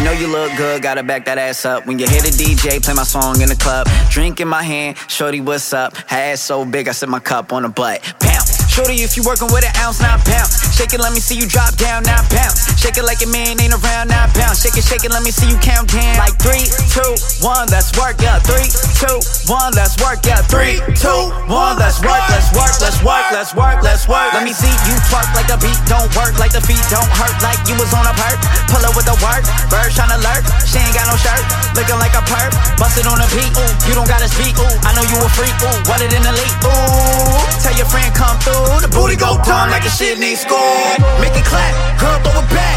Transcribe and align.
You 0.00 0.06
know 0.06 0.12
you 0.12 0.32
look 0.32 0.56
good, 0.56 0.80
gotta 0.80 1.02
back 1.02 1.26
that 1.26 1.36
ass 1.36 1.66
up. 1.66 1.86
When 1.86 1.98
you 1.98 2.08
hear 2.08 2.22
the 2.22 2.32
DJ 2.32 2.82
play 2.82 2.94
my 2.94 3.04
song 3.04 3.42
in 3.42 3.50
the 3.50 3.54
club, 3.54 3.86
drink 4.08 4.40
in 4.40 4.48
my 4.48 4.62
hand, 4.62 4.96
shorty, 5.12 5.42
what's 5.42 5.74
up? 5.74 5.92
Her 6.08 6.32
ass 6.32 6.40
so 6.40 6.64
big, 6.64 6.88
I 6.88 6.92
set 6.92 7.10
my 7.10 7.20
cup 7.20 7.52
on 7.52 7.64
the 7.64 7.68
butt. 7.68 8.00
Bounce. 8.18 8.64
Shorty, 8.72 9.02
if 9.02 9.18
you 9.18 9.26
working 9.26 9.52
with 9.52 9.66
an 9.66 9.74
ounce, 9.82 10.00
now 10.00 10.16
bounce. 10.22 10.56
Shake 10.72 10.94
it, 10.94 11.00
let 11.04 11.12
me 11.12 11.18
see 11.18 11.34
you 11.34 11.44
drop 11.44 11.74
down, 11.74 12.06
now 12.06 12.22
bounce. 12.30 12.70
Shake 12.78 12.96
it 12.96 13.02
like 13.02 13.18
a 13.20 13.26
man 13.26 13.58
ain't 13.58 13.74
around, 13.74 14.06
now 14.06 14.30
bounce. 14.30 14.62
Shake 14.62 14.78
it, 14.78 14.86
shake 14.86 15.02
it, 15.02 15.10
let 15.10 15.26
me 15.26 15.34
see 15.34 15.50
you 15.50 15.58
count 15.58 15.90
down. 15.90 16.16
Like 16.22 16.38
three, 16.38 16.70
two, 16.94 17.12
one, 17.42 17.66
let's 17.74 17.90
work, 17.98 18.22
yeah. 18.22 18.38
Three, 18.38 18.70
two, 18.96 19.18
one, 19.50 19.74
let's 19.74 19.98
work, 19.98 20.22
yeah. 20.22 20.40
Three, 20.46 20.78
two, 20.94 21.34
one, 21.50 21.82
let's 21.82 21.98
work, 21.98 22.22
let's 22.30 22.46
work, 22.54 22.70
let's 22.78 23.02
work, 23.02 23.09
let's 23.32 23.54
work, 23.54 23.82
let's 23.82 24.06
work. 24.06 24.32
Let 24.34 24.44
me 24.44 24.52
see 24.52 24.70
you 24.86 24.94
twerk 25.10 25.30
like 25.34 25.46
the 25.46 25.58
beat 25.62 25.78
don't 25.86 26.10
work, 26.18 26.34
like 26.38 26.52
the 26.52 26.62
feet 26.62 26.82
don't 26.90 27.06
hurt, 27.14 27.34
like 27.42 27.58
you 27.66 27.74
was 27.78 27.90
on 27.94 28.06
a 28.06 28.14
perk. 28.14 28.38
Pull 28.70 28.82
up 28.82 28.94
with 28.94 29.06
the 29.06 29.16
work, 29.22 29.42
bird 29.70 29.90
tryna 29.94 30.18
lurk. 30.22 30.42
She 30.66 30.78
ain't 30.82 30.94
got 30.94 31.06
no 31.06 31.16
shirt, 31.18 31.42
looking 31.78 31.98
like 31.98 32.14
a 32.14 32.22
perp. 32.26 32.52
Bust 32.78 32.98
it 32.98 33.06
on 33.06 33.18
the 33.18 33.28
beat, 33.30 33.50
ooh, 33.54 33.72
you 33.86 33.94
don't 33.94 34.08
gotta 34.08 34.28
speak, 34.28 34.58
ooh. 34.58 34.74
I 34.82 34.94
know 34.94 35.06
you 35.06 35.18
a 35.22 35.30
freak, 35.34 35.54
ooh, 35.62 35.78
it 36.02 36.12
in 36.12 36.22
the 36.22 36.34
leak, 36.34 36.54
ooh. 36.66 37.38
Tell 37.62 37.74
your 37.78 37.86
friend 37.86 38.10
come 38.14 38.36
through, 38.42 38.82
the 38.82 38.90
booty 38.90 39.16
go 39.16 39.38
dumb 39.46 39.70
like 39.70 39.86
the 39.86 39.92
shit 39.92 40.18
needs 40.18 40.42
school. 40.42 40.80
Make 41.22 41.34
it 41.38 41.46
clap, 41.46 41.72
girl 41.98 42.18
throw 42.24 42.40
it 42.42 42.48
back. 42.50 42.69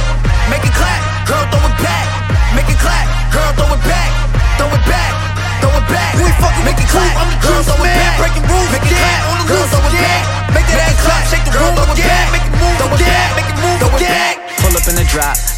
Fucking 6.43 6.65
Make 6.67 6.75
with 6.75 6.83
it 6.83 6.87
the 6.87 6.91
crew, 6.91 7.07
clap, 7.07 7.21
I'm 7.23 7.29
the 7.31 7.39
throw 7.67 7.79
it 7.79 7.87
man. 7.87 7.95
back. 7.95 8.15
Breaking 8.19 8.45
rules 8.51 8.69
Make 8.75 8.83
it 8.83 8.99
clap, 8.99 9.21
on 9.31 9.37
the 9.39 9.45
loose 9.55 9.71
it 9.71 9.95
again. 9.95 10.03
back. 10.03 10.53
Make 10.55 10.67
that 10.67 10.79
ass 10.91 10.99
clap, 11.07 11.23
shake 11.31 11.42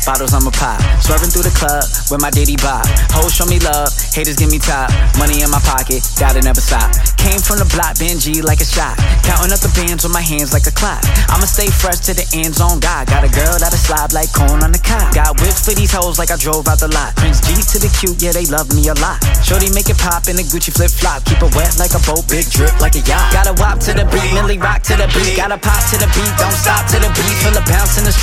bottles 0.05 0.31
I'ma 0.37 0.53
pop. 0.53 0.77
Swerving 1.01 1.33
through 1.33 1.49
the 1.49 1.55
club 1.57 1.81
with 2.13 2.21
my 2.21 2.29
ditty 2.29 2.55
bop. 2.61 2.85
Hoes 3.11 3.33
show 3.33 3.49
me 3.49 3.57
love, 3.59 3.89
haters 4.13 4.37
give 4.37 4.53
me 4.53 4.61
top. 4.61 4.93
Money 5.17 5.41
in 5.41 5.49
my 5.49 5.59
pocket, 5.65 6.05
gotta 6.21 6.39
never 6.45 6.61
stop. 6.61 6.93
Came 7.17 7.41
from 7.41 7.57
the 7.57 7.67
block, 7.73 7.97
Benji 7.97 8.45
like 8.45 8.61
a 8.61 8.69
shot. 8.69 8.93
Counting 9.25 9.49
up 9.49 9.59
the 9.59 9.73
bands 9.73 10.05
with 10.05 10.13
my 10.13 10.21
hands 10.21 10.53
like 10.53 10.69
a 10.69 10.73
clock. 10.77 11.01
I'ma 11.33 11.49
stay 11.49 11.67
fresh 11.73 12.05
to 12.05 12.13
the 12.13 12.23
end 12.37 12.53
zone. 12.53 12.77
God, 12.79 13.09
got 13.09 13.25
a 13.25 13.31
girl 13.33 13.57
that'll 13.57 13.81
slob 13.81 14.13
like 14.13 14.29
corn 14.29 14.61
on 14.61 14.71
the 14.71 14.79
cob. 14.79 15.09
Got 15.17 15.41
whips 15.41 15.65
for 15.65 15.73
these 15.73 15.89
hoes 15.89 16.21
like 16.21 16.29
I 16.29 16.37
drove 16.37 16.69
out 16.69 16.77
the 16.77 16.87
lot. 16.93 17.17
Prince 17.17 17.41
G 17.41 17.57
to 17.57 17.77
the 17.81 17.89
Q, 17.97 18.13
yeah 18.21 18.31
they 18.31 18.45
love 18.45 18.69
me 18.77 18.85
a 18.93 18.95
lot. 19.01 19.17
Shorty 19.41 19.73
make 19.73 19.89
it 19.89 19.97
pop 19.97 20.29
in 20.29 20.37
a 20.37 20.45
Gucci 20.45 20.69
flip 20.69 20.93
flop. 20.93 21.25
Keep 21.25 21.41
it 21.41 21.51
wet 21.57 21.81
like 21.81 21.97
a 21.97 22.01
boat, 22.05 22.29
big 22.29 22.45
drip 22.53 22.77
like 22.77 22.93
a 22.93 23.01
yacht. 23.09 23.33
Gotta 23.33 23.57
wop 23.57 23.81
to 23.89 23.97
the 23.97 24.05
beat, 24.13 24.29
Millie 24.37 24.61
rock 24.61 24.85
to 24.85 24.93
the 24.93 25.09
beat. 25.17 25.33
Gotta 25.33 25.57
pop 25.57 25.81
to 25.89 25.97
the 25.97 26.09
beat, 26.13 26.33
don't 26.37 26.53
stop 26.53 26.85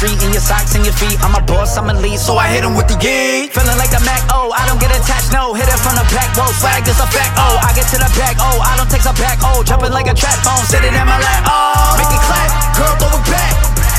street 0.02 0.18
in 0.26 0.34
your 0.34 0.42
socks 0.42 0.74
and 0.74 0.82
your 0.82 0.96
feet. 0.98 1.14
I'm 1.22 1.38
a 1.38 1.42
boss, 1.46 1.78
I'm 1.78 1.86
a 1.86 1.94
lead, 1.94 2.18
so 2.18 2.34
I 2.34 2.50
hit 2.50 2.66
'em 2.66 2.74
with 2.74 2.90
the 2.90 2.98
yeet. 2.98 3.54
Feeling 3.54 3.78
like 3.78 3.94
the 3.94 4.02
Mac, 4.02 4.18
oh, 4.34 4.50
I 4.50 4.66
don't 4.66 4.80
get 4.82 4.90
attached, 4.90 5.30
no. 5.30 5.54
Hit 5.54 5.68
it 5.70 5.78
from 5.78 5.94
the 5.94 6.02
back, 6.10 6.34
whoa, 6.34 6.50
swag 6.58 6.82
is 6.90 6.98
a 6.98 7.06
fact, 7.06 7.38
oh. 7.38 7.54
I 7.62 7.70
get 7.78 7.86
to 7.94 7.98
the 8.02 8.10
back, 8.18 8.34
oh, 8.42 8.58
I 8.58 8.74
don't 8.76 8.90
take 8.90 9.06
a 9.06 9.14
back, 9.22 9.38
oh. 9.46 9.62
Jumping 9.62 9.94
like 9.94 10.08
a 10.10 10.14
trap 10.14 10.38
phone, 10.42 10.64
sitting 10.66 10.90
in 10.90 11.06
my 11.06 11.18
lap, 11.22 11.42
oh. 11.46 11.94
Make 12.00 12.10
it 12.10 12.22
clap, 12.26 12.50
girl, 12.74 12.94
throw 12.98 13.14
it 13.14 13.24
back. 13.30 13.52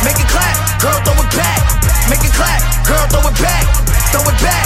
Make 0.04 0.20
it 0.20 0.28
clap, 0.28 0.56
girl, 0.84 1.00
throw 1.08 1.24
it 1.24 1.32
back. 1.40 1.60
Make 2.12 2.24
it 2.28 2.34
clap, 2.36 2.60
girl, 2.84 3.06
throw 3.08 3.24
it 3.32 3.38
back. 3.40 3.64
Throw 4.12 4.28
it 4.28 4.38
back, 4.44 4.66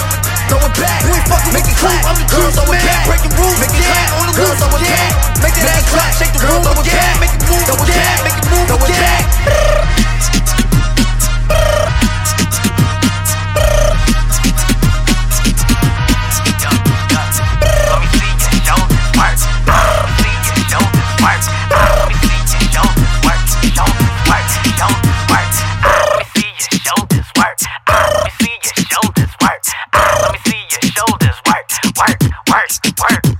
throw 0.49 0.59
it 0.67 0.73
back. 0.81 0.99
Ain't 1.05 1.25
fucking 1.29 1.53
Make 1.53 1.69
it 1.69 1.77
clap, 1.77 2.01
I'm 2.09 2.17
the 2.17 2.25
girl, 2.33 2.49
throw 2.57 2.73
it 2.73 2.81
back. 2.81 3.05
Breaking 3.05 3.33
rules 3.37 3.57
Make 3.61 3.77
it 3.77 3.85
clap, 3.85 4.09
on 4.19 4.25
the 4.25 4.35
girl, 4.41 4.53
throw 4.57 4.73
it 4.73 4.83
back. 4.89 5.13
Make 5.43 5.57
ass 5.63 5.85
clap, 5.93 5.96
Work, 31.97 32.21
work, 32.47 33.25
work. 33.25 33.36